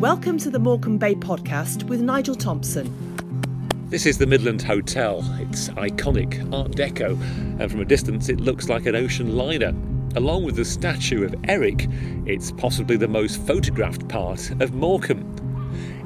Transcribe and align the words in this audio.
Welcome 0.00 0.38
to 0.38 0.50
the 0.50 0.58
Morecambe 0.58 0.98
Bay 0.98 1.14
podcast 1.14 1.84
with 1.84 2.00
Nigel 2.00 2.34
Thompson. 2.34 2.92
This 3.88 4.04
is 4.04 4.18
the 4.18 4.26
Midland 4.26 4.62
Hotel. 4.62 5.24
It's 5.40 5.68
iconic 5.70 6.52
Art 6.52 6.72
Deco, 6.72 7.18
and 7.58 7.70
from 7.70 7.80
a 7.80 7.84
distance 7.84 8.28
it 8.28 8.38
looks 8.38 8.68
like 8.68 8.86
an 8.86 8.94
ocean 8.94 9.36
liner. 9.36 9.74
Along 10.14 10.44
with 10.44 10.56
the 10.56 10.64
statue 10.64 11.24
of 11.24 11.34
Eric, 11.44 11.88
it's 12.26 12.52
possibly 12.52 12.96
the 12.96 13.08
most 13.08 13.40
photographed 13.46 14.06
part 14.08 14.50
of 14.60 14.74
Morecambe. 14.74 15.25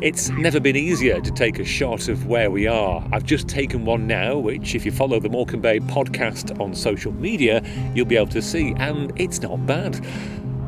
It's 0.02 0.30
never 0.30 0.60
been 0.60 0.76
easier 0.76 1.20
to 1.20 1.30
take 1.30 1.58
a 1.58 1.64
shot 1.64 2.08
of 2.08 2.24
where 2.24 2.50
we 2.50 2.66
are. 2.66 3.06
I've 3.12 3.24
just 3.24 3.48
taken 3.48 3.84
one 3.84 4.06
now, 4.06 4.38
which, 4.38 4.74
if 4.74 4.86
you 4.86 4.92
follow 4.92 5.20
the 5.20 5.28
Morecambe 5.28 5.60
Bay 5.60 5.78
podcast 5.78 6.58
on 6.58 6.74
social 6.74 7.12
media, 7.12 7.62
you'll 7.94 8.06
be 8.06 8.16
able 8.16 8.28
to 8.28 8.40
see, 8.40 8.72
and 8.78 9.12
it's 9.20 9.42
not 9.42 9.66
bad. 9.66 10.02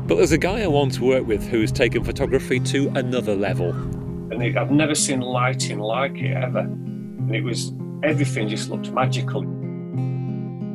But 0.07 0.17
there's 0.17 0.33
a 0.33 0.37
guy 0.37 0.61
I 0.61 0.67
want 0.67 0.93
to 0.93 1.03
work 1.03 1.25
with 1.25 1.47
who's 1.47 1.71
taken 1.71 2.03
photography 2.03 2.59
to 2.59 2.89
another 2.89 3.35
level. 3.35 3.71
And 3.71 4.55
I've 4.55 4.69
never 4.69 4.93
seen 4.93 5.21
lighting 5.21 5.79
like 5.79 6.15
it 6.17 6.37
ever. 6.37 6.59
And 6.59 7.33
it 7.33 7.41
was, 7.43 7.73
everything 8.03 8.47
just 8.49 8.69
looked 8.69 8.91
magical. 8.91 9.41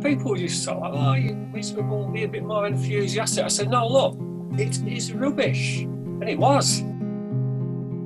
People 0.03 0.35
just 0.35 0.65
sort 0.65 0.79
of 0.79 0.95
like, 0.95 1.05
oh, 1.05 1.15
you 1.15 1.37
miserable, 1.53 2.09
be 2.09 2.25
a 2.25 2.29
bit 2.29 2.43
more 2.43 2.67
enthusiastic. 2.67 3.45
I 3.45 3.49
said, 3.49 3.71
no, 3.71 3.87
look, 3.87 4.19
it 4.59 4.83
is 4.85 5.13
rubbish. 5.13 5.83
And 5.83 6.29
it 6.29 6.41
was. 6.41 6.83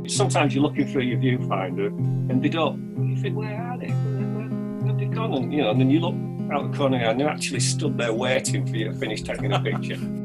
Sometimes 0.07 0.55
you're 0.55 0.63
looking 0.63 0.87
through 0.87 1.03
your 1.03 1.19
viewfinder 1.19 1.87
and 1.87 2.43
they 2.43 2.49
don't, 2.49 3.09
you 3.09 3.17
think, 3.17 3.37
where 3.37 3.57
are 3.57 3.79
they? 3.79 3.89
Where, 3.89 4.27
where, 4.27 4.49
where 4.49 4.87
have 4.89 4.99
they 4.99 5.07
gone? 5.07 5.33
And, 5.35 5.53
you 5.53 5.63
know, 5.63 5.71
and 5.71 5.81
then 5.81 5.91
you 5.91 6.01
look 6.01 6.15
out 6.53 6.71
the 6.71 6.77
corner 6.77 6.97
and 6.97 7.21
they're 7.21 7.29
actually 7.29 7.61
stood 7.61 7.97
there 7.97 8.13
waiting 8.13 8.67
for 8.67 8.77
you 8.77 8.87
to 8.87 8.95
finish 8.95 9.23
taking 9.23 9.53
a 9.53 9.61
picture. 9.61 9.97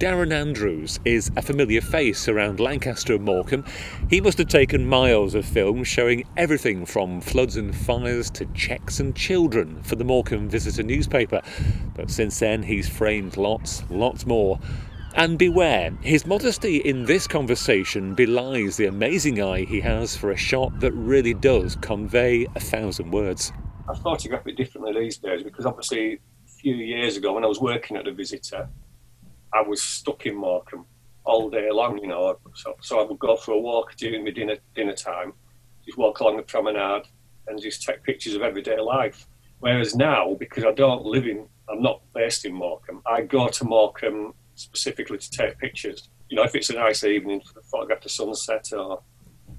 Darren 0.00 0.32
Andrews 0.32 0.98
is 1.04 1.30
a 1.36 1.42
familiar 1.42 1.82
face 1.82 2.26
around 2.26 2.58
Lancaster 2.58 3.16
and 3.16 3.24
Morecambe. 3.24 3.64
He 4.08 4.22
must 4.22 4.38
have 4.38 4.48
taken 4.48 4.86
miles 4.86 5.34
of 5.34 5.44
film 5.44 5.84
showing 5.84 6.24
everything 6.38 6.86
from 6.86 7.20
floods 7.20 7.56
and 7.56 7.76
fires 7.76 8.30
to 8.30 8.46
checks 8.54 9.00
and 9.00 9.14
children 9.14 9.82
for 9.82 9.96
the 9.96 10.04
Morecambe 10.04 10.48
Visitor 10.48 10.84
newspaper. 10.84 11.42
But 11.94 12.10
since 12.10 12.38
then, 12.38 12.62
he's 12.62 12.88
framed 12.88 13.36
lots, 13.36 13.82
lots 13.90 14.24
more. 14.24 14.58
And 15.14 15.38
beware, 15.38 15.90
his 16.02 16.24
modesty 16.24 16.76
in 16.76 17.04
this 17.04 17.26
conversation 17.26 18.14
belies 18.14 18.76
the 18.76 18.86
amazing 18.86 19.42
eye 19.42 19.64
he 19.64 19.80
has 19.80 20.16
for 20.16 20.30
a 20.30 20.36
shot 20.36 20.78
that 20.80 20.92
really 20.92 21.34
does 21.34 21.76
convey 21.76 22.46
a 22.54 22.60
thousand 22.60 23.10
words. 23.10 23.52
I 23.88 23.94
photograph 23.96 24.46
it 24.46 24.56
differently 24.56 24.92
these 24.92 25.18
days 25.18 25.42
because 25.42 25.66
obviously 25.66 26.14
a 26.14 26.50
few 26.60 26.76
years 26.76 27.16
ago 27.16 27.32
when 27.32 27.42
I 27.42 27.48
was 27.48 27.60
working 27.60 27.96
at 27.96 28.04
the 28.04 28.12
Visitor, 28.12 28.68
I 29.52 29.62
was 29.62 29.82
stuck 29.82 30.26
in 30.26 30.36
Morecambe 30.36 30.86
all 31.24 31.50
day 31.50 31.68
long, 31.72 31.98
you 31.98 32.06
know. 32.06 32.38
So, 32.54 32.76
so 32.80 33.00
I 33.00 33.02
would 33.04 33.18
go 33.18 33.36
for 33.36 33.52
a 33.52 33.58
walk 33.58 33.96
during 33.96 34.24
the 34.24 34.30
dinner 34.30 34.56
dinner 34.76 34.94
time, 34.94 35.32
just 35.84 35.98
walk 35.98 36.20
along 36.20 36.36
the 36.36 36.44
promenade 36.44 37.02
and 37.48 37.60
just 37.60 37.82
take 37.82 38.04
pictures 38.04 38.34
of 38.34 38.42
everyday 38.42 38.78
life. 38.78 39.26
Whereas 39.58 39.96
now, 39.96 40.36
because 40.38 40.64
I 40.64 40.70
don't 40.70 41.04
live 41.04 41.26
in, 41.26 41.48
I'm 41.68 41.82
not 41.82 42.00
based 42.14 42.44
in 42.44 42.54
Morecambe, 42.54 43.02
I 43.06 43.22
go 43.22 43.48
to 43.48 43.64
Morecambe 43.64 44.34
specifically 44.60 45.18
to 45.18 45.30
take 45.30 45.58
pictures. 45.58 46.08
You 46.28 46.36
know, 46.36 46.44
if 46.44 46.54
it's 46.54 46.70
a 46.70 46.74
nice 46.74 47.02
evening, 47.02 47.42
photograph 47.70 48.02
the 48.02 48.08
sunset 48.08 48.72
or, 48.72 49.02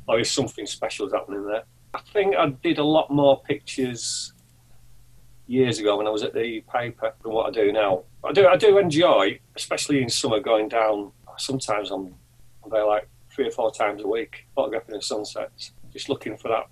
or 0.08 0.20
if 0.20 0.28
something 0.28 0.66
special 0.66 1.08
is 1.08 1.14
happening 1.14 1.46
there. 1.46 1.64
I 1.94 2.00
think 2.14 2.36
I 2.36 2.48
did 2.48 2.78
a 2.78 2.84
lot 2.84 3.12
more 3.12 3.42
pictures 3.42 4.34
years 5.48 5.80
ago 5.80 5.98
when 5.98 6.08
I 6.08 6.12
was 6.12 6.24
at 6.24 6.34
the 6.34 6.64
paper 6.72 7.14
than 7.22 7.32
what 7.32 7.48
I 7.48 7.52
do 7.52 7.72
now. 7.72 8.04
I 8.24 8.32
do 8.32 8.48
I 8.48 8.56
do 8.56 8.78
enjoy, 8.78 9.40
especially 9.56 10.02
in 10.02 10.10
summer, 10.10 10.40
going 10.40 10.70
down. 10.70 11.12
Sometimes 11.38 11.92
I'm, 11.92 12.14
I'm 12.64 12.70
there 12.70 12.86
like 12.86 13.10
three 13.34 13.48
or 13.48 13.52
four 13.52 13.72
times 13.72 14.02
a 14.04 14.08
week, 14.08 14.46
photographing 14.56 14.96
the 14.96 15.02
sunsets, 15.02 15.72
just 15.92 16.08
looking 16.08 16.38
for 16.38 16.50
that 16.50 16.68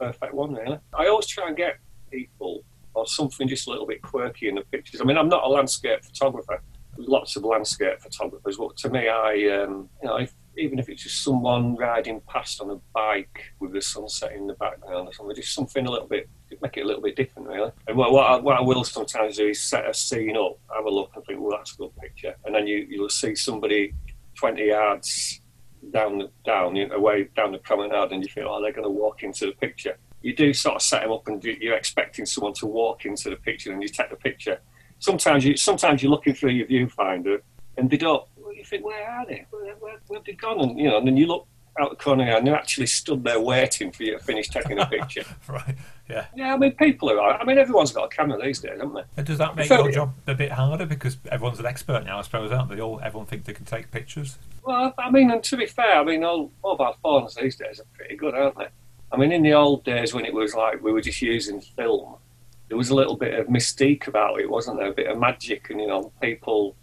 perfect 0.00 0.34
one. 0.34 0.54
Really, 0.54 0.78
I 0.98 1.06
always 1.06 1.26
try 1.26 1.46
and 1.48 1.56
get 1.56 1.78
people 2.10 2.64
or 2.94 3.06
something 3.06 3.46
just 3.46 3.68
a 3.68 3.70
little 3.70 3.86
bit 3.86 4.02
quirky 4.02 4.48
in 4.48 4.56
the 4.56 4.62
pictures. 4.62 5.00
I 5.00 5.04
mean, 5.04 5.16
I'm 5.16 5.28
not 5.28 5.44
a 5.44 5.48
landscape 5.48 6.04
photographer. 6.04 6.60
Lots 7.06 7.36
of 7.36 7.44
landscape 7.44 8.00
photographers, 8.00 8.56
but 8.56 8.76
to 8.78 8.90
me, 8.90 9.08
I 9.08 9.62
um, 9.62 9.88
you 10.02 10.08
know, 10.08 10.16
if, 10.16 10.34
even 10.56 10.78
if 10.78 10.88
it's 10.88 11.02
just 11.02 11.24
someone 11.24 11.76
riding 11.76 12.20
past 12.28 12.60
on 12.60 12.70
a 12.70 12.76
bike 12.94 13.52
with 13.58 13.72
the 13.72 13.80
sunset 13.80 14.32
in 14.32 14.46
the 14.46 14.54
background 14.54 15.08
or 15.08 15.12
something, 15.12 15.34
just 15.34 15.54
something 15.54 15.86
a 15.86 15.90
little 15.90 16.08
bit 16.08 16.28
make 16.62 16.76
it 16.76 16.82
a 16.82 16.86
little 16.86 17.02
bit 17.02 17.16
different, 17.16 17.48
really. 17.48 17.70
And 17.86 17.96
what, 17.96 18.12
what, 18.12 18.26
I, 18.26 18.36
what 18.36 18.56
I 18.56 18.60
will 18.60 18.84
sometimes 18.84 19.36
do 19.36 19.48
is 19.48 19.62
set 19.62 19.88
a 19.88 19.94
scene 19.94 20.36
up, 20.36 20.58
have 20.74 20.84
a 20.84 20.90
look, 20.90 21.12
and 21.14 21.24
think, 21.24 21.40
well, 21.40 21.56
that's 21.56 21.74
a 21.74 21.76
good 21.76 21.96
picture. 21.96 22.34
And 22.44 22.54
then 22.54 22.66
you, 22.66 22.86
you'll 22.88 23.08
see 23.08 23.34
somebody 23.34 23.94
20 24.36 24.66
yards 24.66 25.40
down 25.92 26.18
the 26.18 26.30
down 26.44 26.76
you 26.76 26.86
know, 26.86 26.96
away 26.96 27.28
down 27.36 27.52
the 27.52 27.58
promenade, 27.58 28.12
and 28.12 28.22
you 28.22 28.28
think, 28.28 28.46
oh, 28.48 28.60
they're 28.60 28.72
going 28.72 28.84
to 28.84 28.90
walk 28.90 29.22
into 29.22 29.46
the 29.46 29.52
picture. 29.52 29.96
You 30.22 30.34
do 30.34 30.52
sort 30.52 30.76
of 30.76 30.82
set 30.82 31.02
them 31.02 31.12
up, 31.12 31.26
and 31.28 31.42
you're 31.42 31.76
expecting 31.76 32.26
someone 32.26 32.52
to 32.54 32.66
walk 32.66 33.04
into 33.06 33.30
the 33.30 33.36
picture, 33.36 33.72
and 33.72 33.82
you 33.82 33.88
take 33.88 34.10
the 34.10 34.16
picture. 34.16 34.60
Sometimes 35.00 35.44
you 35.44 35.56
sometimes 35.56 36.02
you're 36.02 36.10
looking 36.10 36.34
through 36.34 36.50
your 36.50 36.66
viewfinder, 36.66 37.40
and 37.76 37.90
they 37.90 37.96
don't. 37.96 38.24
You 38.54 38.64
think, 38.64 38.84
where 38.84 39.10
are 39.10 39.26
they? 39.26 39.46
Where, 39.50 39.74
where, 39.76 39.96
where 40.06 40.18
have 40.18 40.26
they 40.26 40.34
gone? 40.34 40.60
And 40.60 40.78
you 40.78 40.88
know, 40.88 40.98
and 40.98 41.06
then 41.06 41.16
you 41.16 41.26
look 41.26 41.46
out 41.80 41.90
the 41.90 41.96
corner 41.96 42.24
and 42.24 42.46
they're 42.46 42.54
actually 42.54 42.86
stood 42.86 43.24
there 43.24 43.40
waiting 43.40 43.92
for 43.92 44.02
you 44.02 44.12
to 44.12 44.18
finish 44.18 44.48
taking 44.48 44.78
a 44.78 44.86
picture. 44.86 45.24
right. 45.48 45.76
Yeah. 46.08 46.26
Yeah. 46.34 46.54
I 46.54 46.56
mean, 46.56 46.72
people 46.72 47.08
are. 47.10 47.40
I 47.40 47.44
mean, 47.44 47.58
everyone's 47.58 47.92
got 47.92 48.04
a 48.04 48.08
camera 48.08 48.40
these 48.40 48.60
days, 48.60 48.78
haven't 48.78 48.94
they? 48.94 49.02
And 49.16 49.26
does 49.26 49.38
that 49.38 49.56
make 49.56 49.68
so, 49.68 49.82
your 49.82 49.92
job 49.92 50.14
a 50.26 50.34
bit 50.34 50.52
harder 50.52 50.86
because 50.86 51.16
everyone's 51.30 51.60
an 51.60 51.66
expert 51.66 52.04
now? 52.04 52.18
I 52.18 52.22
suppose, 52.22 52.52
aren't 52.52 52.70
they? 52.70 52.80
All 52.80 53.00
everyone 53.02 53.26
thinks 53.26 53.46
they 53.46 53.52
can 53.52 53.64
take 53.64 53.90
pictures. 53.90 54.38
Well, 54.64 54.92
I 54.98 55.10
mean, 55.10 55.30
and 55.30 55.42
to 55.44 55.56
be 55.56 55.66
fair, 55.66 56.00
I 56.00 56.04
mean, 56.04 56.24
all 56.24 56.50
mobile 56.62 56.96
phones 57.02 57.34
these 57.34 57.56
days 57.56 57.80
are 57.80 57.86
pretty 57.94 58.16
good, 58.16 58.34
aren't 58.34 58.58
they? 58.58 58.68
I 59.12 59.16
mean, 59.16 59.32
in 59.32 59.42
the 59.42 59.54
old 59.54 59.84
days 59.84 60.14
when 60.14 60.24
it 60.24 60.34
was 60.34 60.54
like 60.54 60.82
we 60.82 60.92
were 60.92 61.00
just 61.00 61.22
using 61.22 61.60
film, 61.60 62.16
there 62.70 62.78
was 62.78 62.90
a 62.90 62.94
little 62.94 63.16
bit 63.16 63.34
of 63.34 63.48
mystique 63.48 64.06
about 64.06 64.40
it, 64.40 64.48
wasn't 64.48 64.78
there? 64.78 64.90
A 64.90 64.94
bit 64.94 65.08
of 65.08 65.18
magic, 65.18 65.70
and 65.70 65.80
you 65.80 65.88
know, 65.88 66.12
people 66.22 66.76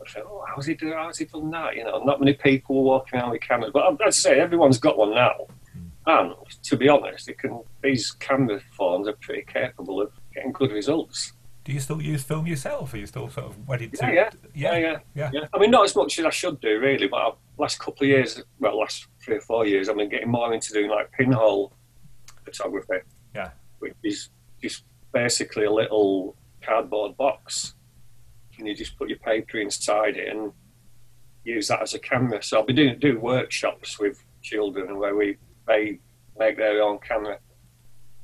I 0.00 0.08
thought, 0.08 0.26
oh, 0.26 0.44
how's 0.46 0.64
he 0.64 0.74
doing? 0.74 0.92
How's 0.92 1.18
he 1.18 1.24
done 1.24 1.50
that? 1.50 1.74
You 1.74 1.84
know, 1.84 2.02
not 2.04 2.20
many 2.20 2.34
people 2.34 2.76
were 2.76 2.82
walking 2.82 3.18
around 3.18 3.30
with 3.30 3.40
cameras, 3.40 3.72
but 3.74 3.84
um, 3.84 3.98
I'd 4.04 4.14
say, 4.14 4.38
everyone's 4.38 4.78
got 4.78 4.96
one 4.96 5.14
now. 5.14 5.34
Hmm. 5.72 5.80
And 6.06 6.34
to 6.62 6.76
be 6.76 6.88
honest, 6.88 7.28
it 7.28 7.36
can 7.38 7.60
these 7.82 8.12
camera 8.12 8.60
phones 8.76 9.08
are 9.08 9.14
pretty 9.14 9.42
capable 9.42 10.00
of 10.00 10.12
getting 10.32 10.52
good 10.52 10.70
results. 10.70 11.32
Do 11.64 11.72
you 11.72 11.80
still 11.80 12.00
use 12.00 12.22
film 12.22 12.46
yourself? 12.46 12.94
Are 12.94 12.98
you 12.98 13.06
still 13.06 13.28
sort 13.28 13.46
of 13.46 13.68
wedded 13.68 13.92
to? 13.94 14.06
Yeah, 14.06 14.12
yeah, 14.12 14.30
yeah, 14.54 14.78
yeah. 14.78 14.98
yeah. 15.16 15.30
yeah. 15.34 15.46
I 15.52 15.58
mean, 15.58 15.72
not 15.72 15.84
as 15.84 15.96
much 15.96 16.16
as 16.20 16.24
I 16.26 16.30
should 16.30 16.60
do, 16.60 16.78
really. 16.78 17.08
But 17.08 17.16
I've, 17.16 17.34
last 17.58 17.80
couple 17.80 18.04
of 18.04 18.08
years, 18.08 18.40
well, 18.60 18.78
last 18.78 19.08
three 19.20 19.36
or 19.36 19.40
four 19.40 19.66
years, 19.66 19.88
I've 19.88 19.96
been 19.96 20.08
getting 20.08 20.30
more 20.30 20.54
into 20.54 20.72
doing 20.72 20.88
like 20.88 21.10
pinhole 21.10 21.72
photography. 22.44 23.00
Yeah, 23.34 23.50
which 23.80 23.94
is 24.04 24.30
just 24.62 24.84
basically 25.12 25.64
a 25.64 25.70
little 25.70 26.36
cardboard 26.62 27.16
box 27.16 27.74
and 28.58 28.66
you 28.66 28.74
just 28.74 28.96
put 28.96 29.08
your 29.08 29.18
paper 29.18 29.58
inside 29.58 30.16
it 30.16 30.28
and 30.28 30.52
use 31.44 31.68
that 31.68 31.82
as 31.82 31.94
a 31.94 31.98
camera. 31.98 32.42
So 32.42 32.58
I'll 32.58 32.66
be 32.66 32.72
doing 32.72 32.98
do 32.98 33.18
workshops 33.18 33.98
with 33.98 34.22
children 34.42 34.98
where 34.98 35.14
we 35.14 35.36
they 35.66 35.98
make 36.38 36.56
their 36.56 36.82
own 36.82 36.98
camera, 36.98 37.38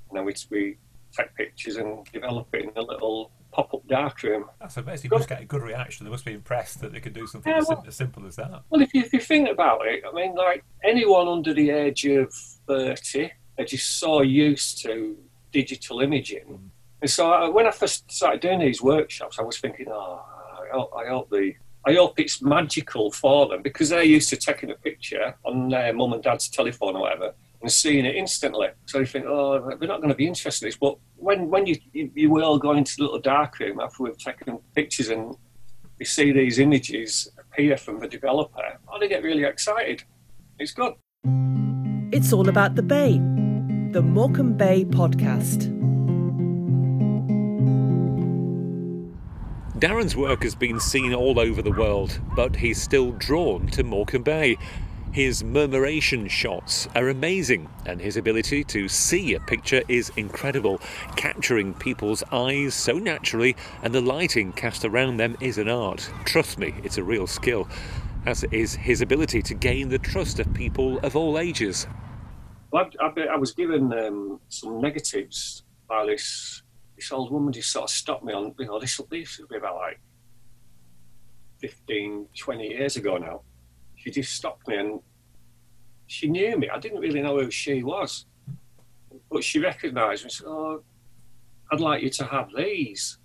and 0.08 0.18
then 0.18 0.24
we, 0.24 0.34
we 0.50 0.76
take 1.12 1.34
pictures 1.34 1.76
and 1.76 2.04
develop 2.12 2.48
it 2.54 2.64
in 2.64 2.70
a 2.76 2.82
little 2.82 3.30
pop-up 3.52 3.86
darkroom. 3.86 4.46
That's 4.60 4.76
amazing. 4.76 5.10
You 5.10 5.18
must 5.18 5.28
get 5.28 5.42
a 5.42 5.44
good 5.44 5.62
reaction. 5.62 6.04
They 6.04 6.10
must 6.10 6.24
be 6.24 6.32
impressed 6.32 6.80
that 6.80 6.92
they 6.92 7.00
can 7.00 7.12
do 7.12 7.26
something 7.26 7.52
yeah, 7.52 7.62
well, 7.68 7.84
as, 7.86 7.94
simple 7.94 8.26
as 8.26 8.36
that. 8.36 8.62
Well, 8.70 8.80
if 8.80 8.92
you, 8.94 9.02
if 9.02 9.12
you 9.12 9.20
think 9.20 9.48
about 9.48 9.86
it, 9.86 10.02
I 10.08 10.12
mean, 10.12 10.34
like 10.34 10.64
anyone 10.82 11.28
under 11.28 11.54
the 11.54 11.70
age 11.70 12.04
of 12.06 12.32
30 12.66 13.30
they're 13.56 13.66
just 13.66 13.98
so 13.98 14.22
used 14.22 14.82
to 14.82 15.16
digital 15.52 16.00
imaging. 16.00 16.44
Mm. 16.44 16.70
And 17.04 17.10
so 17.10 17.30
I, 17.30 17.50
when 17.50 17.66
I 17.66 17.70
first 17.70 18.10
started 18.10 18.40
doing 18.40 18.60
these 18.60 18.80
workshops, 18.80 19.38
I 19.38 19.42
was 19.42 19.58
thinking, 19.58 19.88
oh, 19.90 20.24
I 20.24 20.68
hope, 20.72 20.90
I 20.96 21.06
hope 21.06 21.28
the 21.28 21.52
I 21.84 21.92
hope 21.92 22.18
it's 22.18 22.40
magical 22.40 23.10
for 23.10 23.46
them 23.46 23.60
because 23.60 23.90
they're 23.90 24.02
used 24.02 24.30
to 24.30 24.36
taking 24.38 24.70
a 24.70 24.74
picture 24.74 25.34
on 25.44 25.68
their 25.68 25.92
mum 25.92 26.14
and 26.14 26.22
dad's 26.22 26.48
telephone 26.48 26.96
or 26.96 27.02
whatever 27.02 27.34
and 27.60 27.70
seeing 27.70 28.06
it 28.06 28.16
instantly. 28.16 28.68
So 28.86 29.00
you 29.00 29.04
think, 29.04 29.26
oh, 29.26 29.60
we're 29.78 29.86
not 29.86 30.00
going 30.00 30.08
to 30.08 30.14
be 30.14 30.26
interested 30.26 30.64
in 30.64 30.68
this. 30.68 30.78
But 30.78 30.96
when, 31.16 31.50
when 31.50 31.66
you, 31.66 31.76
you, 31.92 32.10
you 32.14 32.30
will 32.30 32.58
go 32.58 32.72
into 32.72 32.96
the 32.96 33.02
little 33.02 33.20
dark 33.20 33.58
room 33.58 33.80
after 33.80 34.02
we've 34.02 34.16
taken 34.16 34.58
pictures 34.74 35.10
and 35.10 35.36
you 35.98 36.06
see 36.06 36.32
these 36.32 36.58
images 36.58 37.28
appear 37.38 37.76
from 37.76 38.00
the 38.00 38.08
developer, 38.08 38.78
oh, 38.90 38.98
they 38.98 39.08
get 39.08 39.22
really 39.22 39.44
excited. 39.44 40.04
It's 40.58 40.72
good. 40.72 40.94
It's 42.14 42.32
all 42.32 42.48
about 42.48 42.76
the 42.76 42.82
Bay, 42.82 43.18
the 43.90 44.00
Morecambe 44.00 44.54
Bay 44.54 44.86
podcast. 44.86 45.70
Darren's 49.78 50.14
work 50.14 50.44
has 50.44 50.54
been 50.54 50.78
seen 50.78 51.12
all 51.12 51.40
over 51.40 51.60
the 51.60 51.72
world, 51.72 52.20
but 52.36 52.54
he's 52.54 52.80
still 52.80 53.10
drawn 53.10 53.66
to 53.68 53.82
Morecambe 53.82 54.22
Bay. 54.22 54.56
His 55.10 55.42
murmuration 55.42 56.28
shots 56.28 56.86
are 56.94 57.08
amazing, 57.08 57.68
and 57.84 58.00
his 58.00 58.16
ability 58.16 58.62
to 58.64 58.86
see 58.86 59.34
a 59.34 59.40
picture 59.40 59.82
is 59.88 60.12
incredible, 60.16 60.80
capturing 61.16 61.74
people's 61.74 62.22
eyes 62.30 62.72
so 62.74 62.98
naturally, 63.00 63.56
and 63.82 63.92
the 63.92 64.00
lighting 64.00 64.52
cast 64.52 64.84
around 64.84 65.16
them 65.16 65.36
is 65.40 65.58
an 65.58 65.68
art. 65.68 66.08
Trust 66.24 66.56
me, 66.56 66.74
it's 66.84 66.98
a 66.98 67.02
real 67.02 67.26
skill, 67.26 67.68
as 68.26 68.44
is 68.52 68.74
his 68.74 69.00
ability 69.00 69.42
to 69.42 69.54
gain 69.54 69.88
the 69.88 69.98
trust 69.98 70.38
of 70.38 70.54
people 70.54 71.00
of 71.00 71.16
all 71.16 71.36
ages. 71.36 71.88
Well, 72.70 72.90
I, 73.00 73.12
I, 73.32 73.36
was 73.36 73.52
given 73.52 73.92
um, 73.92 74.40
some 74.48 74.80
negatives 74.80 75.64
by 75.88 76.06
this 76.06 76.63
this 76.96 77.12
old 77.12 77.32
woman 77.32 77.52
just 77.52 77.72
sort 77.72 77.84
of 77.84 77.90
stopped 77.90 78.24
me 78.24 78.32
on, 78.32 78.54
you 78.58 78.66
know, 78.66 78.78
this 78.78 78.98
will 78.98 79.06
be, 79.06 79.20
this 79.20 79.38
will 79.38 79.48
be 79.48 79.56
about 79.56 79.76
like 79.76 80.00
15, 81.60 82.26
20 82.36 82.68
years 82.68 82.96
ago 82.96 83.16
now. 83.16 83.42
She 83.96 84.10
just 84.10 84.34
stopped 84.34 84.68
me 84.68 84.76
and 84.76 85.00
she 86.06 86.28
knew 86.28 86.58
me. 86.58 86.68
I 86.68 86.78
didn't 86.78 87.00
really 87.00 87.22
know 87.22 87.40
who 87.40 87.50
she 87.50 87.82
was, 87.82 88.26
but 89.30 89.42
she 89.42 89.58
recognised 89.58 90.22
me 90.22 90.26
and 90.26 90.32
said, 90.32 90.46
Oh, 90.46 90.82
I'd 91.72 91.80
like 91.80 92.02
you 92.02 92.10
to 92.10 92.24
have 92.24 92.50
these. 92.56 93.18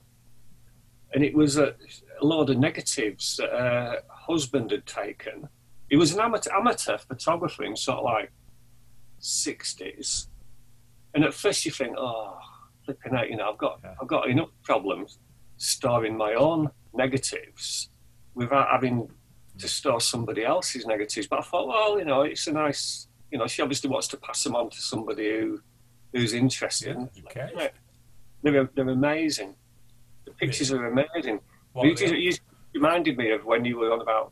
And 1.13 1.24
it 1.24 1.36
was 1.36 1.57
a, 1.57 1.75
a 2.22 2.25
load 2.25 2.50
of 2.50 2.57
negatives 2.57 3.38
that 3.38 3.50
her 3.50 4.01
husband 4.10 4.72
had 4.72 4.86
taken. 4.86 5.50
He 5.89 5.95
was 5.95 6.13
an 6.13 6.19
amateur, 6.19 6.51
amateur 6.54 6.98
photographer 6.98 7.63
in 7.63 7.75
sort 7.75 8.00
of 8.00 8.06
like 8.06 8.31
60s. 9.19 10.27
And 11.13 11.24
at 11.24 11.33
first 11.33 11.65
you 11.65 11.72
think, 11.72 11.95
oh, 11.98 12.38
flipping 12.89 13.18
out, 13.18 13.30
you 13.30 13.38
know, 13.38 13.51
I've 13.51 13.57
got, 13.57 13.80
Yeah. 13.83 13.95
I've 14.01 14.07
got 14.07 14.30
enough 14.30 14.50
problems 14.63 15.19
storing 15.57 16.18
my 16.18 16.33
own 16.33 16.69
negatives 16.94 17.89
without 18.33 18.69
having 18.71 19.07
to 19.57 19.65
mm. 19.65 19.69
store 19.69 20.01
somebody 20.01 20.44
else's 20.45 20.86
negatives. 20.86 21.27
But 21.27 21.39
I 21.39 21.41
thought, 21.44 21.68
well, 21.68 22.00
you 22.00 22.06
know, 22.06 22.21
it's 22.21 22.47
a 22.47 22.51
nice, 22.51 23.07
you 23.31 23.38
know, 23.38 23.47
she 23.47 23.62
obviously 23.62 23.89
wants 23.89 24.07
to 24.09 24.18
pass 24.18 24.44
them 24.44 24.56
on 24.56 24.69
to 24.69 24.81
somebody 24.81 25.30
who 25.39 25.62
who's 26.13 26.33
interested. 26.33 26.97
Yeah, 26.97 27.06
who 27.15 27.21
cares? 27.30 27.51
They're, 28.41 28.69
they're 28.74 28.89
amazing. 28.89 29.56
The 30.25 30.31
pictures 30.31 30.71
are 30.71 30.88
amazing. 30.88 31.39
You, 31.83 31.94
just, 31.94 32.13
you 32.13 32.33
reminded 32.74 33.18
me 33.18 33.31
of 33.31 33.45
when 33.45 33.63
you 33.63 33.77
were 33.77 33.91
on 33.94 34.01
about, 34.01 34.31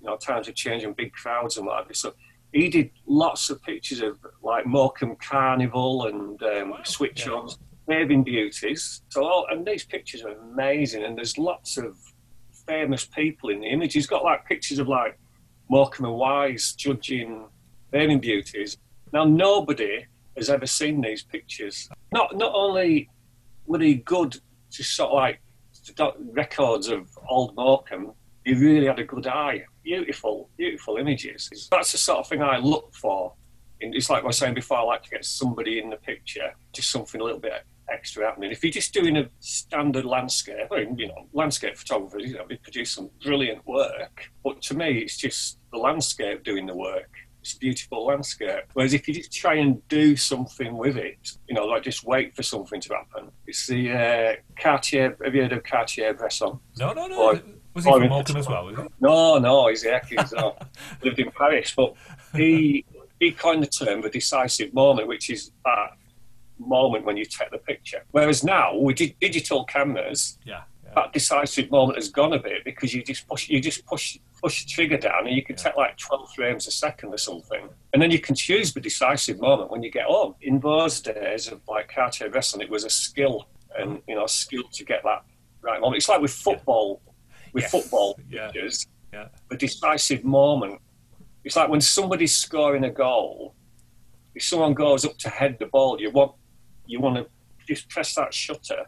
you 0.00 0.06
know, 0.06 0.16
times 0.16 0.48
of 0.48 0.54
change 0.54 0.84
and 0.84 0.96
big 0.96 1.12
crowds 1.12 1.58
and 1.58 1.66
what 1.66 1.78
have 1.78 1.88
you. 1.88 1.94
So 1.94 2.14
he 2.54 2.68
did 2.68 2.90
lots 3.06 3.50
of 3.50 3.60
pictures 3.62 4.00
of 4.00 4.16
like 4.42 4.64
Morecambe 4.64 5.16
Carnival 5.16 6.06
and 6.06 6.40
um, 6.44 6.74
switch 6.84 7.26
yeah. 7.26 7.32
ons, 7.32 7.58
Raving 7.88 8.22
Beauties. 8.22 9.02
So 9.08 9.24
all, 9.24 9.46
and 9.50 9.66
these 9.66 9.84
pictures 9.84 10.22
are 10.22 10.30
amazing. 10.30 11.02
And 11.02 11.18
there's 11.18 11.36
lots 11.36 11.76
of 11.76 11.96
famous 12.66 13.04
people 13.04 13.50
in 13.50 13.60
the 13.60 13.66
image. 13.66 13.92
He's 13.92 14.06
got 14.06 14.22
like 14.22 14.46
pictures 14.46 14.78
of 14.78 14.86
like 14.86 15.18
Morecambe 15.68 16.06
and 16.06 16.14
Wise 16.14 16.72
judging 16.74 17.46
Raving 17.92 18.20
Beauties. 18.20 18.76
Now 19.12 19.24
nobody 19.24 20.06
has 20.36 20.48
ever 20.48 20.66
seen 20.66 21.00
these 21.00 21.24
pictures. 21.24 21.88
Not 22.12 22.36
not 22.36 22.52
only 22.54 23.10
were 23.66 23.78
they 23.78 23.94
good, 23.94 24.38
to 24.70 24.84
sort 24.84 25.10
of 25.10 25.14
like 25.14 25.40
records 26.32 26.86
of 26.86 27.08
old 27.28 27.56
Morecambe, 27.56 28.12
he 28.44 28.54
really 28.54 28.86
had 28.86 29.00
a 29.00 29.04
good 29.04 29.26
eye. 29.26 29.64
Beautiful, 29.84 30.48
beautiful 30.56 30.96
images. 30.96 31.68
That's 31.70 31.92
the 31.92 31.98
sort 31.98 32.20
of 32.20 32.28
thing 32.28 32.42
I 32.42 32.56
look 32.58 32.94
for. 32.94 33.34
And 33.80 33.94
it's 33.94 34.08
like 34.08 34.22
I 34.22 34.26
was 34.26 34.38
saying 34.38 34.54
before, 34.54 34.78
I 34.78 34.82
like 34.82 35.02
to 35.02 35.10
get 35.10 35.24
somebody 35.24 35.78
in 35.78 35.90
the 35.90 35.96
picture, 35.96 36.54
just 36.72 36.90
something 36.90 37.20
a 37.20 37.24
little 37.24 37.40
bit 37.40 37.64
extra 37.90 38.24
happening. 38.24 38.50
If 38.50 38.64
you're 38.64 38.72
just 38.72 38.94
doing 38.94 39.16
a 39.18 39.28
standard 39.40 40.06
landscape, 40.06 40.68
I 40.72 40.84
mean, 40.84 40.98
you 40.98 41.08
know, 41.08 41.28
landscape 41.34 41.76
photographers, 41.76 42.24
you 42.24 42.34
know, 42.34 42.46
they 42.48 42.56
produce 42.56 42.92
some 42.92 43.10
brilliant 43.22 43.66
work. 43.66 44.30
But 44.42 44.62
to 44.62 44.74
me, 44.74 44.98
it's 44.98 45.18
just 45.18 45.58
the 45.70 45.78
landscape 45.78 46.44
doing 46.44 46.66
the 46.66 46.74
work. 46.74 47.10
It's 47.42 47.52
a 47.52 47.58
beautiful 47.58 48.06
landscape. 48.06 48.64
Whereas 48.72 48.94
if 48.94 49.06
you 49.06 49.12
just 49.12 49.30
try 49.30 49.56
and 49.56 49.86
do 49.88 50.16
something 50.16 50.78
with 50.78 50.96
it, 50.96 51.36
you 51.46 51.54
know, 51.54 51.66
like 51.66 51.82
just 51.82 52.04
wait 52.04 52.34
for 52.34 52.42
something 52.42 52.80
to 52.80 52.94
happen. 52.94 53.30
It's 53.46 53.66
the 53.66 53.92
uh, 53.92 54.32
Cartier. 54.58 55.14
Have 55.22 55.34
you 55.34 55.42
heard 55.42 55.52
of 55.52 55.62
Cartier-Bresson? 55.62 56.58
No, 56.78 56.94
no, 56.94 57.06
no. 57.06 57.22
Or- 57.22 57.42
was 57.74 57.84
he 57.84 57.90
from 57.90 58.02
in- 58.04 58.08
Morecambe 58.08 58.36
as 58.38 58.48
well? 58.48 58.88
No, 59.00 59.38
no, 59.38 59.68
he's 59.68 59.84
uh, 59.84 60.00
lived 61.02 61.18
in 61.18 61.30
Paris, 61.32 61.72
but 61.76 61.94
he 62.34 62.84
he 63.20 63.30
coined 63.32 63.62
the 63.62 63.66
term 63.66 64.00
the 64.02 64.10
decisive 64.10 64.72
moment, 64.74 65.08
which 65.08 65.30
is 65.30 65.52
that 65.64 65.90
moment 66.58 67.04
when 67.04 67.16
you 67.16 67.24
take 67.24 67.50
the 67.50 67.58
picture. 67.58 68.04
Whereas 68.12 68.44
now 68.44 68.76
with 68.76 68.96
di- 68.96 69.16
digital 69.20 69.64
cameras, 69.64 70.38
Yeah. 70.44 70.62
yeah. 70.84 70.92
that 70.94 71.12
decisive 71.12 71.70
moment 71.70 71.96
has 71.98 72.08
gone 72.08 72.32
a 72.32 72.38
bit 72.38 72.64
because 72.64 72.94
you 72.94 73.02
just 73.02 73.26
push 73.28 73.48
you 73.48 73.60
just 73.60 73.84
push 73.86 74.18
push 74.40 74.64
the 74.64 74.70
trigger 74.70 74.96
down 74.96 75.26
and 75.26 75.34
you 75.34 75.42
can 75.42 75.56
take 75.56 75.76
like 75.76 75.96
12 75.96 76.32
frames 76.34 76.66
a 76.66 76.70
second 76.70 77.12
or 77.12 77.18
something 77.18 77.68
and 77.92 78.00
then 78.02 78.10
you 78.10 78.18
can 78.20 78.34
choose 78.34 78.72
the 78.74 78.80
decisive 78.80 79.40
moment 79.40 79.70
when 79.70 79.82
you 79.82 79.90
get 79.90 80.04
home 80.04 80.34
in 80.42 80.60
those 80.60 81.00
days 81.00 81.48
of 81.50 81.60
like 81.66 81.88
Cartier 81.92 82.28
Bresson 82.28 82.60
it 82.60 82.68
was 82.70 82.84
a 82.84 82.90
skill 82.90 83.48
and 83.78 84.00
you 84.06 84.14
know 84.14 84.26
skill 84.26 84.64
to 84.72 84.84
get 84.84 85.02
that 85.02 85.24
right 85.62 85.80
moment 85.80 85.96
it's 85.96 86.08
like 86.10 86.20
with 86.20 86.30
football 86.32 87.00
with 87.54 87.62
Yes. 87.62 87.70
football 87.70 88.18
Yeah. 88.28 88.46
pictures 88.50 88.86
Yeah. 89.12 89.28
the 89.48 89.56
decisive 89.56 90.24
moment 90.24 90.80
it's 91.44 91.56
like 91.56 91.68
when 91.70 91.80
somebody's 91.80 92.34
scoring 92.34 92.84
a 92.84 92.90
goal 92.90 93.54
if 94.34 94.42
someone 94.42 94.74
goes 94.74 95.04
up 95.04 95.16
to 95.18 95.28
head 95.30 95.56
the 95.58 95.66
ball 95.66 96.00
you 96.00 96.10
want 96.10 96.32
you 96.86 97.00
want 97.00 97.16
to 97.16 97.26
just 97.66 97.88
press 97.88 98.14
that 98.16 98.34
shutter 98.34 98.84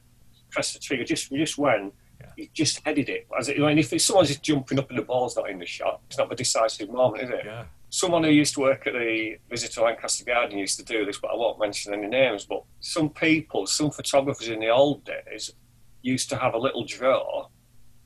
press 0.50 0.72
the 0.74 0.78
trigger 0.78 1.04
just 1.04 1.30
just 1.32 1.56
when 1.56 1.92
Yeah. 2.20 2.32
you 2.36 2.48
just 2.54 2.80
headed 2.86 3.10
it. 3.10 3.26
As 3.38 3.50
it, 3.50 3.60
I 3.60 3.66
mean, 3.66 3.78
if 3.78 3.88
someone's 4.00 4.28
just 4.28 4.42
jumping 4.42 4.78
up 4.78 4.88
and 4.88 4.98
the 4.98 5.02
ball's 5.02 5.36
not 5.36 5.50
in 5.50 5.58
the 5.58 5.66
shot, 5.66 6.00
it's 6.08 6.16
not 6.16 6.30
the 6.30 6.34
decisive 6.34 6.88
moment, 6.88 7.24
is 7.24 7.28
it? 7.30 7.42
Yeah. 7.44 7.66
Someone 7.90 8.24
who 8.24 8.30
used 8.30 8.54
to 8.54 8.60
work 8.60 8.86
at 8.86 8.94
the 8.94 9.36
Visitor 9.50 9.82
Lancaster 9.82 10.24
Guardian 10.24 10.58
used 10.58 10.78
to 10.78 10.84
do 10.84 11.04
this, 11.04 11.18
but 11.18 11.30
I 11.30 11.34
won't 11.36 11.58
mention 11.60 11.92
any 11.92 12.06
names. 12.06 12.46
But 12.46 12.62
some 12.80 13.10
people, 13.10 13.66
some 13.66 13.90
photographers 13.90 14.48
in 14.48 14.60
the 14.60 14.70
old 14.70 15.04
days, 15.04 15.52
used 16.00 16.30
to 16.30 16.36
have 16.38 16.54
a 16.54 16.58
little 16.58 16.84
drawer 16.86 17.50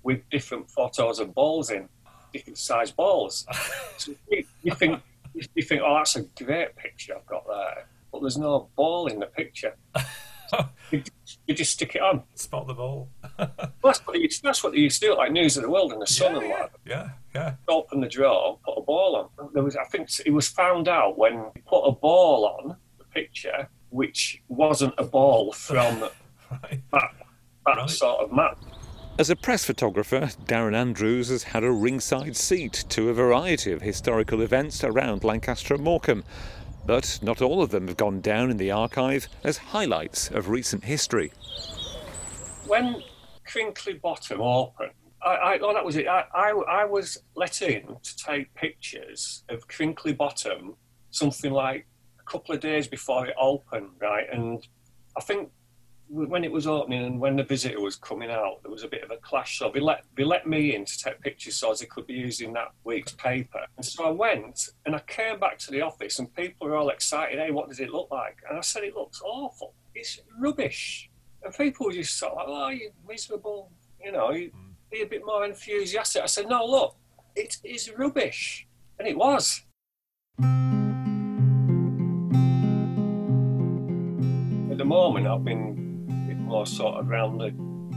with 0.02 0.28
different 0.30 0.70
photos 0.70 1.18
of 1.18 1.34
balls 1.34 1.70
in, 1.70 1.88
different 2.32 2.58
size 2.58 2.90
balls. 2.90 3.46
so 3.98 4.12
you, 4.30 4.44
you 4.62 4.74
think 4.74 5.00
you 5.54 5.62
think, 5.62 5.80
oh, 5.84 5.94
that's 5.96 6.16
a 6.16 6.22
great 6.42 6.74
picture 6.76 7.14
I've 7.16 7.26
got 7.26 7.46
there, 7.46 7.86
but 8.12 8.20
there's 8.20 8.36
no 8.38 8.68
ball 8.76 9.06
in 9.06 9.20
the 9.20 9.26
picture. 9.26 9.76
you, 10.90 11.02
you 11.46 11.54
just 11.54 11.72
stick 11.72 11.94
it 11.94 12.02
on. 12.02 12.24
Spot 12.34 12.66
the 12.66 12.74
ball. 12.74 13.08
Well, 13.38 13.48
that's 13.84 14.04
what 14.06 14.14
they 14.14 14.20
used, 14.20 14.42
that's 14.42 14.62
what 14.64 14.72
they 14.72 14.78
used 14.78 15.00
to 15.02 15.08
do, 15.08 15.16
like 15.16 15.30
News 15.32 15.56
of 15.56 15.62
the 15.62 15.70
World 15.70 15.92
and 15.92 16.02
the 16.02 16.06
Sun 16.06 16.32
yeah, 16.32 16.38
and 16.40 16.46
yeah, 16.48 16.60
what. 16.60 16.70
yeah, 16.84 17.08
yeah. 17.34 17.54
Open 17.68 18.00
the 18.00 18.08
drawer, 18.08 18.58
put 18.64 18.74
a 18.76 18.82
ball 18.82 19.30
on. 19.38 19.48
There 19.54 19.62
was, 19.62 19.76
I 19.76 19.84
think, 19.84 20.08
it 20.26 20.32
was 20.32 20.48
found 20.48 20.88
out 20.88 21.16
when 21.16 21.34
you 21.34 21.52
put 21.66 21.82
a 21.82 21.92
ball 21.92 22.44
on 22.60 22.76
the 22.98 23.04
picture, 23.04 23.68
which 23.90 24.42
wasn't 24.48 24.94
a 24.98 25.04
ball 25.04 25.52
from 25.52 26.00
Right. 26.50 26.82
that, 26.92 27.12
that 27.66 27.76
Right. 27.76 27.88
sort 27.88 28.20
of 28.24 28.32
map. 28.32 28.58
As 29.20 29.28
a 29.28 29.36
press 29.36 29.66
photographer, 29.66 30.30
Darren 30.46 30.74
Andrews 30.74 31.28
has 31.28 31.42
had 31.42 31.62
a 31.62 31.70
ringside 31.70 32.34
seat 32.36 32.86
to 32.88 33.10
a 33.10 33.12
variety 33.12 33.70
of 33.70 33.82
historical 33.82 34.40
events 34.40 34.82
around 34.82 35.24
Lancaster 35.24 35.74
and 35.74 35.84
Morecambe. 35.84 36.24
But 36.86 37.18
not 37.20 37.42
all 37.42 37.60
of 37.60 37.68
them 37.68 37.86
have 37.88 37.98
gone 37.98 38.22
down 38.22 38.50
in 38.50 38.56
the 38.56 38.70
archive 38.70 39.28
as 39.44 39.58
highlights 39.58 40.30
of 40.30 40.48
recent 40.48 40.84
history. 40.84 41.34
When 42.66 43.02
Crinkley 43.46 44.00
Bottom 44.00 44.40
opened, 44.40 44.92
I, 45.22 45.28
I, 45.28 45.58
oh, 45.58 45.74
that 45.74 45.84
was 45.84 45.96
it. 45.96 46.08
I, 46.08 46.24
I, 46.32 46.50
I 46.52 46.84
was 46.86 47.18
let 47.36 47.60
in 47.60 47.96
to 48.02 48.16
take 48.16 48.54
pictures 48.54 49.44
of 49.50 49.68
Crinkley 49.68 50.16
Bottom, 50.16 50.76
something 51.10 51.52
like 51.52 51.86
a 52.18 52.22
couple 52.22 52.54
of 52.54 52.62
days 52.62 52.88
before 52.88 53.26
it 53.26 53.34
opened, 53.38 53.90
right? 54.00 54.24
And 54.32 54.66
I 55.14 55.20
think 55.20 55.50
when 56.12 56.42
it 56.42 56.50
was 56.50 56.66
opening 56.66 57.04
and 57.04 57.20
when 57.20 57.36
the 57.36 57.44
visitor 57.44 57.80
was 57.80 57.94
coming 57.94 58.30
out, 58.30 58.62
there 58.62 58.72
was 58.72 58.82
a 58.82 58.88
bit 58.88 59.04
of 59.04 59.12
a 59.12 59.16
clash. 59.18 59.58
So 59.58 59.70
they 59.72 59.78
let 59.78 60.02
they 60.16 60.24
let 60.24 60.44
me 60.46 60.74
in 60.74 60.84
to 60.84 60.98
take 60.98 61.20
pictures 61.20 61.54
so 61.54 61.70
as 61.70 61.78
they 61.78 61.86
could 61.86 62.06
be 62.06 62.14
used 62.14 62.42
in 62.42 62.52
that 62.54 62.72
week's 62.82 63.12
paper. 63.12 63.64
And 63.76 63.86
so 63.86 64.04
I 64.04 64.10
went 64.10 64.70
and 64.86 64.96
I 64.96 64.98
came 65.00 65.38
back 65.38 65.58
to 65.58 65.70
the 65.70 65.82
office 65.82 66.18
and 66.18 66.34
people 66.34 66.66
were 66.66 66.76
all 66.76 66.88
excited. 66.88 67.38
Hey, 67.38 67.52
what 67.52 67.68
does 67.68 67.78
it 67.78 67.90
look 67.90 68.08
like? 68.10 68.38
And 68.48 68.58
I 68.58 68.60
said, 68.60 68.82
it 68.82 68.96
looks 68.96 69.22
awful. 69.24 69.74
It's 69.94 70.20
rubbish. 70.40 71.08
And 71.44 71.54
people 71.54 71.86
were 71.86 71.92
just 71.92 72.18
sort 72.18 72.32
of 72.32 72.38
like, 72.38 72.46
oh, 72.48 72.68
you're 72.70 72.90
miserable. 73.08 73.70
You 74.04 74.10
know, 74.12 74.32
you 74.32 74.50
mm. 74.50 74.72
be 74.90 75.02
a 75.02 75.06
bit 75.06 75.24
more 75.24 75.44
enthusiastic. 75.44 76.22
I 76.22 76.26
said, 76.26 76.48
no, 76.48 76.66
look, 76.66 76.96
it 77.36 77.56
is 77.62 77.88
rubbish. 77.96 78.66
And 78.98 79.06
it 79.06 79.16
was. 79.16 79.62
At 84.70 84.78
the 84.78 84.84
moment, 84.84 85.26
I've 85.26 85.44
been 85.44 85.79
more 86.50 86.66
sort 86.66 86.96
of 86.96 87.08
around 87.08 87.38
the 87.38 87.54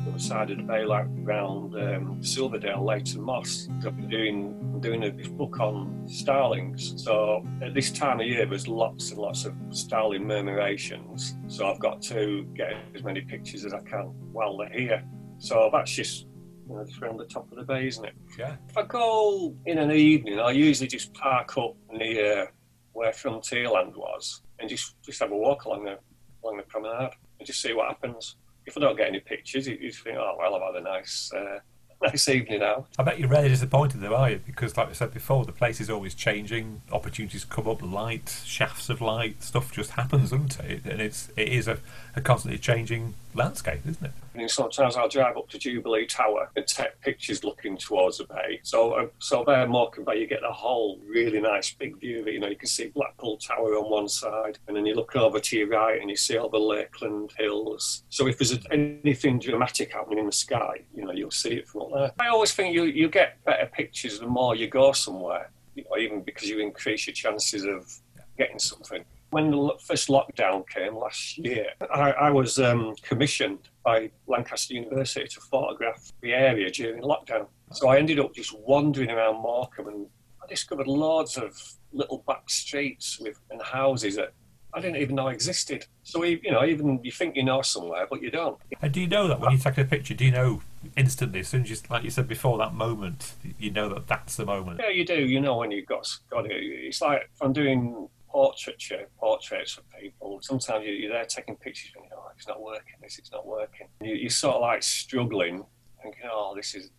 other 0.08 0.20
side 0.20 0.52
of 0.52 0.58
the 0.58 0.64
bay, 0.64 0.86
like 0.86 1.08
around 1.26 1.76
um, 1.76 2.24
Silverdale, 2.24 2.86
Leighton 2.86 3.22
Moss. 3.22 3.68
I've 3.86 3.98
been 3.98 4.10
doing 4.10 4.80
doing 4.80 5.04
a, 5.04 5.12
book 5.30 5.60
on 5.60 6.04
starlings. 6.08 7.02
So 7.04 7.46
at 7.62 7.74
this 7.74 7.90
time 7.90 8.20
of 8.20 8.28
year, 8.28 8.46
there's 8.46 8.68
lots 8.68 9.12
and 9.12 9.20
lots 9.20 9.46
of 9.46 9.56
starling 9.72 10.24
murmurations. 10.24 11.36
So 11.48 11.68
I've 11.68 11.80
got 11.80 12.02
to 12.04 12.44
get 12.54 12.74
as 12.94 13.04
many 13.04 13.22
pictures 13.22 13.66
as 13.66 13.74
I 13.74 13.80
can 13.82 14.14
while 14.32 14.58
they're 14.58 14.70
here. 14.70 15.04
So 15.40 15.70
that's 15.72 15.92
just 15.92 16.28
you 16.70 16.76
know, 16.76 16.86
just 16.86 17.02
around 17.02 17.18
the 17.18 17.26
top 17.26 17.52
of 17.52 17.58
the 17.58 17.64
bay, 17.64 17.88
isn't 17.88 18.06
it? 18.06 18.14
Yeah. 18.38 18.58
If 18.70 18.78
I 18.78 18.84
go 18.84 19.56
in 19.66 19.80
an 19.80 19.92
evening, 19.92 20.40
I 20.40 20.52
usually 20.52 20.88
just 20.88 21.14
park 21.14 21.58
up 21.58 21.76
near 21.92 22.52
where 22.92 23.12
Frontierland 23.12 23.96
was 23.96 24.42
and 24.60 24.70
just, 24.70 24.96
just 25.04 25.20
have 25.20 25.32
a 25.32 25.36
walk 25.36 25.66
along 25.66 25.86
the 25.86 25.98
along 26.44 26.58
the 26.58 26.64
promenade 26.64 27.12
and 27.40 27.48
just 27.48 27.62
see 27.62 27.74
what 27.74 27.88
happens. 27.88 28.36
If 28.66 28.78
I 28.78 28.82
don't 28.82 28.98
get 28.98 29.08
any 29.08 29.20
pictures, 29.20 29.68
you, 29.68 29.78
you 29.80 29.92
think, 29.92 30.18
oh 30.18 30.36
well, 30.38 30.56
I've 30.56 30.74
had 30.74 30.82
a 30.82 30.84
nice 30.84 31.32
uh, 31.34 31.60
nice 32.02 32.28
evening 32.30 32.62
out. 32.62 32.88
I 32.98 33.04
bet 33.04 33.20
you're 33.20 33.30
really 33.30 33.50
disappointed 33.50 34.02
though, 34.02 34.16
are 34.16 34.32
you? 34.32 34.42
Because, 34.46 34.78
like 34.78 34.90
I 34.90 34.94
said 34.94 35.14
before, 35.14 35.46
the 35.46 35.52
place 35.52 35.82
is 35.82 35.90
always 35.90 36.14
changing. 36.14 36.82
Opportunities 36.92 37.46
come 37.46 37.68
up, 37.68 37.82
light, 37.82 38.42
shafts 38.46 38.90
of 38.90 39.02
light, 39.02 39.44
stuff 39.44 39.72
just 39.72 39.92
happens, 39.92 40.32
doesn't 40.32 40.60
it? 40.60 40.86
And 40.86 41.02
it's 41.02 41.30
it 41.36 41.50
is 41.50 41.68
a, 41.68 41.80
a 42.16 42.22
constantly 42.22 42.60
changing 42.60 43.16
landscape, 43.36 43.82
isn't 43.88 44.06
it? 44.06 44.12
And 44.36 44.50
sometimes 44.50 44.96
I'll 44.96 45.08
drive 45.10 45.38
up 45.38 45.50
to 45.50 45.60
Jubilee 45.60 46.06
Tower 46.08 46.50
and 46.56 46.66
take 46.66 47.00
pictures 47.02 47.44
looking 47.44 47.78
towards 47.78 48.18
the 48.18 48.26
bay. 48.26 48.60
So, 48.64 48.94
uh, 48.94 49.08
so 49.20 49.44
there, 49.46 49.68
Morecambe 49.68 50.06
Bay, 50.06 50.20
you 50.20 50.28
get 50.28 50.42
the 50.42 50.52
whole 50.52 51.00
really 51.08 51.40
nice 51.40 51.72
big 51.72 52.00
view 52.00 52.22
of 52.22 52.28
it. 52.28 52.34
You 52.34 52.40
know, 52.40 52.48
you 52.48 52.56
can 52.56 52.68
see 52.68 52.88
Blackpool 52.88 53.38
Tower 53.38 53.76
on 53.78 53.90
one 53.92 54.10
side, 54.10 54.58
and 54.68 54.76
then 54.76 54.86
you 54.86 54.96
look 54.96 55.16
over 55.16 55.40
to 55.40 55.58
your 55.58 55.68
right 55.68 56.02
and 56.02 56.10
you 56.10 56.16
see 56.16 56.38
all 56.38 56.50
the 56.50 56.58
Lakeland 56.58 57.34
Hills. 57.38 58.04
So, 58.10 58.28
if 58.28 58.38
there's 58.38 58.58
anything 58.72 59.40
dramatic 59.40 59.94
happening 59.94 60.20
in 60.20 60.26
the 60.26 60.32
sky, 60.32 60.82
you 60.96 61.06
know, 61.06 61.12
you'll 61.12 61.32
see 61.32 61.54
it 61.54 61.68
from 61.68 61.84
up 61.84 61.92
there. 61.94 62.12
I 62.20 62.30
always 62.30 62.54
think 62.54 62.74
you 62.74 62.86
you 62.86 63.10
get 63.10 63.44
better 63.46 63.68
pictures 63.68 64.20
the 64.20 64.28
more 64.28 64.56
you 64.56 64.68
go 64.68 64.92
somewhere, 64.92 65.52
you 65.76 65.84
know, 65.84 65.98
even 65.98 66.22
because 66.22 66.50
you 66.50 66.60
increase 66.60 67.08
your 67.08 67.14
chances 67.14 67.66
of 67.66 67.92
getting 68.38 68.60
something 68.60 69.06
when 69.34 69.52
the 69.52 69.74
first 69.80 70.10
lockdown 70.10 70.68
came 70.70 70.96
last 70.96 71.38
year, 71.38 71.68
I, 71.94 72.12
I 72.12 72.30
was 72.30 72.60
um, 72.60 72.96
commissioned 73.02 73.70
by 73.84 74.12
Lancaster 74.28 74.76
University 74.76 75.28
to 75.28 75.42
photograph 75.42 76.12
the 76.22 76.34
area 76.34 76.70
during 76.70 77.02
lockdown. 77.02 77.48
So 77.72 77.90
I 77.90 77.98
ended 77.98 78.20
up 78.20 78.34
just 78.34 78.58
wandering 78.60 79.10
around 79.10 79.42
Morecambe 79.42 79.88
and 79.88 80.08
I 80.44 80.48
discovered 80.48 80.88
loads 80.88 81.38
of 81.38 81.60
little 81.92 82.24
back 82.28 82.50
streets 82.50 83.20
with 83.20 83.40
and 83.50 83.62
houses 83.62 84.16
that 84.16 84.34
I 84.74 84.82
didn't 84.82 84.98
even 84.98 85.16
know 85.16 85.28
existed. 85.28 85.86
So 86.04 86.24
you 86.24 86.52
know, 86.52 86.66
even 86.66 87.00
you 87.04 87.12
think 87.12 87.36
you 87.36 87.44
know 87.44 87.62
somewhere, 87.62 88.08
but 88.10 88.22
you 88.22 88.32
don't. 88.32 88.58
And 88.82 88.92
do 88.92 89.02
you 89.02 89.08
know 89.08 89.28
that 89.28 89.40
when 89.40 89.52
you 89.52 89.58
take 89.58 89.78
a 89.78 89.86
picture, 89.86 90.14
do 90.14 90.26
you 90.26 90.32
know 90.32 90.62
instantly, 90.98 91.42
as 91.42 91.48
soon 91.48 91.62
as 91.64 91.70
you, 91.70 91.78
like 91.90 92.04
you 92.04 92.10
said 92.10 92.28
before, 92.28 92.58
that 92.58 92.74
moment, 92.74 93.34
you 93.60 93.70
know 93.70 93.88
that 93.90 94.08
that's 94.08 94.36
the 94.36 94.46
moment? 94.46 94.80
Yeah, 94.84 94.90
you 94.90 95.06
do. 95.06 95.16
You 95.16 95.42
know 95.42 95.58
when 95.58 95.72
you've 95.72 95.86
got, 95.86 96.08
got 96.30 96.46
it. 96.46 96.52
It's 96.52 97.02
like 97.02 97.30
if 97.34 97.42
I'm 97.42 97.54
doing 97.54 98.08
portraiture, 98.34 99.08
portraits 99.20 99.78
of 99.78 99.84
people. 99.98 100.40
Sometimes 100.42 100.86
you're 100.86 101.12
there 101.12 101.24
taking 101.24 101.56
pictures 101.56 101.92
and 101.96 102.04
you're 102.10 102.18
like, 102.18 102.28
oh, 102.30 102.34
it's 102.36 102.48
not 102.48 102.62
working, 102.62 102.96
this 103.02 103.20
is 103.20 103.32
not 103.32 103.46
working. 103.46 103.88
You, 104.02 104.16
you're 104.16 104.30
sort 104.30 104.56
of 104.56 104.62
like 104.62 104.82
struggling, 104.82 105.64
thinking, 106.02 106.24
oh, 106.30 106.54
this 106.56 106.74
is 106.74 106.90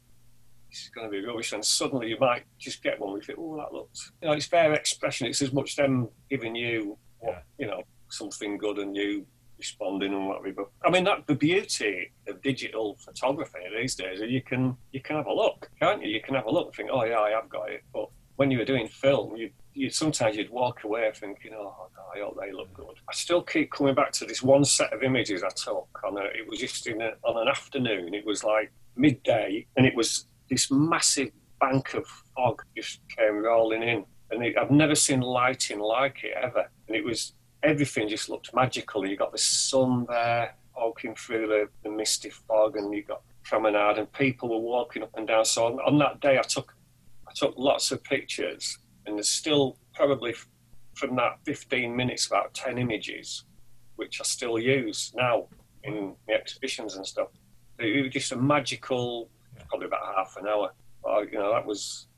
this 0.70 0.84
is 0.84 0.88
going 0.88 1.06
to 1.06 1.10
be 1.10 1.24
rubbish. 1.24 1.52
And 1.52 1.64
suddenly 1.64 2.08
you 2.08 2.18
might 2.18 2.44
just 2.58 2.82
get 2.82 2.98
one 2.98 3.10
where 3.10 3.20
you 3.20 3.24
think, 3.24 3.38
oh, 3.38 3.56
that 3.56 3.72
looks, 3.72 4.12
you 4.22 4.28
know, 4.28 4.34
it's 4.34 4.48
their 4.48 4.72
expression. 4.72 5.26
It's 5.26 5.42
as 5.42 5.52
much 5.52 5.76
them 5.76 6.08
giving 6.30 6.54
you, 6.54 6.96
what, 7.18 7.44
you 7.58 7.66
know, 7.66 7.82
something 8.08 8.56
good 8.56 8.78
and 8.78 8.96
you 8.96 9.26
responding 9.58 10.12
and 10.12 10.28
whatever. 10.28 10.52
But 10.52 10.70
I 10.84 10.90
mean, 10.90 11.04
that 11.04 11.26
the 11.26 11.34
beauty 11.34 12.12
of 12.28 12.40
digital 12.42 12.96
photography 13.04 13.58
these 13.76 13.94
days 13.96 14.20
is 14.20 14.30
you 14.30 14.42
can 14.42 14.76
you 14.92 15.00
can 15.00 15.16
have 15.16 15.26
a 15.26 15.32
look, 15.32 15.70
can't 15.80 16.02
you? 16.02 16.08
You 16.10 16.20
can 16.20 16.34
have 16.34 16.46
a 16.46 16.50
look 16.50 16.66
and 16.66 16.74
think, 16.76 16.90
oh 16.92 17.04
yeah, 17.04 17.18
I 17.18 17.30
have 17.30 17.48
got 17.48 17.70
it. 17.70 17.82
But 17.92 18.08
when 18.36 18.50
you 18.50 18.58
were 18.58 18.64
doing 18.64 18.88
film, 18.88 19.36
you 19.36 19.50
you 19.74 19.90
sometimes 19.90 20.36
you'd 20.36 20.50
walk 20.50 20.84
away 20.84 21.10
thinking, 21.14 21.52
oh, 21.54 21.88
I 22.14 22.20
hope 22.20 22.38
they 22.40 22.52
look 22.52 22.72
good. 22.72 22.94
I 23.08 23.12
still 23.12 23.42
keep 23.42 23.72
coming 23.72 23.94
back 23.94 24.12
to 24.12 24.24
this 24.24 24.42
one 24.42 24.64
set 24.64 24.92
of 24.92 25.02
images 25.02 25.42
I 25.42 25.48
took 25.48 25.88
on 26.04 26.16
a, 26.16 26.22
it 26.22 26.48
was 26.48 26.60
just 26.60 26.86
in 26.86 27.02
a, 27.02 27.12
on 27.24 27.36
an 27.42 27.48
afternoon. 27.48 28.14
It 28.14 28.24
was 28.24 28.44
like 28.44 28.72
midday, 28.96 29.66
and 29.76 29.84
it 29.84 29.94
was 29.94 30.26
this 30.48 30.70
massive 30.70 31.30
bank 31.60 31.94
of 31.94 32.06
fog 32.36 32.62
just 32.76 33.00
came 33.16 33.38
rolling 33.38 33.82
in, 33.82 34.04
and 34.30 34.44
it, 34.44 34.56
I've 34.56 34.70
never 34.70 34.94
seen 34.94 35.20
lighting 35.20 35.80
like 35.80 36.22
it 36.24 36.34
ever. 36.40 36.70
And 36.88 36.96
it 36.96 37.04
was 37.04 37.34
everything 37.62 38.08
just 38.08 38.28
looked 38.28 38.54
magical. 38.54 39.06
You 39.06 39.16
got 39.16 39.32
the 39.32 39.38
sun 39.38 40.06
there 40.08 40.54
poking 40.74 41.14
through 41.14 41.48
the, 41.48 41.68
the 41.82 41.90
misty 41.90 42.30
fog, 42.30 42.76
and 42.76 42.94
you 42.94 43.02
got 43.02 43.22
promenade, 43.42 43.98
and 43.98 44.12
people 44.12 44.48
were 44.48 44.58
walking 44.58 45.02
up 45.02 45.10
and 45.16 45.26
down. 45.26 45.44
So 45.44 45.66
on, 45.66 45.80
on 45.80 45.98
that 45.98 46.20
day, 46.20 46.38
I 46.38 46.42
took 46.42 46.74
I 47.26 47.32
took 47.34 47.54
lots 47.56 47.90
of 47.90 48.04
pictures 48.04 48.78
and 49.06 49.16
there's 49.16 49.28
still 49.28 49.76
probably 49.94 50.34
from 50.94 51.16
that 51.16 51.38
15 51.44 51.94
minutes 51.94 52.26
about 52.26 52.54
10 52.54 52.78
images 52.78 53.44
which 53.96 54.20
I 54.20 54.24
still 54.24 54.58
use 54.58 55.12
now 55.14 55.46
in 55.84 56.14
the 56.26 56.34
exhibitions 56.34 56.96
and 56.96 57.06
stuff. 57.06 57.28
It 57.78 58.02
was 58.02 58.12
just 58.12 58.32
a 58.32 58.36
magical, 58.36 59.28
probably 59.68 59.86
about 59.86 60.14
half 60.16 60.36
an 60.36 60.46
hour. 60.46 60.72
But, 61.02 61.32
you 61.32 61.38
know, 61.38 61.52
that 61.52 61.66
was 61.66 62.08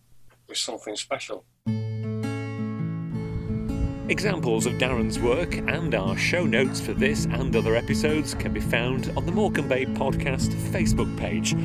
was 0.48 0.60
something 0.60 0.94
special. 0.94 1.44
Examples 4.08 4.66
of 4.66 4.74
Darren's 4.74 5.18
work 5.18 5.56
and 5.56 5.92
our 5.94 6.16
show 6.16 6.44
notes 6.44 6.80
for 6.80 6.92
this 6.92 7.24
and 7.24 7.56
other 7.56 7.74
episodes 7.74 8.34
can 8.34 8.52
be 8.52 8.60
found 8.60 9.12
on 9.16 9.26
the 9.26 9.32
Morecambe 9.32 9.68
Bay 9.68 9.84
Podcast 9.84 10.54
Facebook 10.70 11.16
page. 11.18 11.56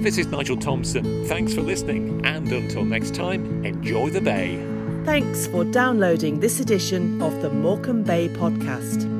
This 0.00 0.16
is 0.16 0.28
Nigel 0.28 0.56
Thompson. 0.56 1.26
Thanks 1.26 1.52
for 1.52 1.60
listening, 1.60 2.24
and 2.24 2.50
until 2.50 2.86
next 2.86 3.14
time, 3.14 3.66
enjoy 3.66 4.08
the 4.08 4.22
bay. 4.22 4.56
Thanks 5.04 5.46
for 5.46 5.62
downloading 5.62 6.40
this 6.40 6.58
edition 6.58 7.20
of 7.20 7.42
the 7.42 7.50
Morecambe 7.50 8.02
Bay 8.04 8.30
Podcast. 8.30 9.19